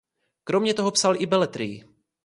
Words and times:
Kromě 0.43 0.73
toho 0.73 0.91
psal 0.91 1.15
i 1.21 1.25
beletrii. 1.25 1.83